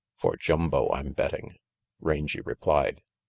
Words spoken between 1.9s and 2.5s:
Rangy